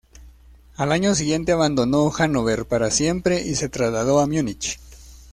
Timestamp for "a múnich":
4.19-4.79